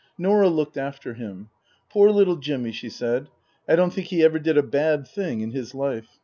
Norah 0.17 0.49
looked 0.49 0.77
after 0.77 1.13
him." 1.13 1.51
Poor 1.91 2.09
little 2.09 2.37
Jimmy," 2.37 2.71
she 2.71 2.89
said." 2.89 3.27
I 3.69 3.75
don't 3.75 3.93
think 3.93 4.07
he 4.07 4.23
ever 4.23 4.39
did 4.39 4.57
a 4.57 4.63
bad 4.63 5.07
thing 5.07 5.41
in 5.41 5.51
his 5.51 5.75
life." 5.75 6.17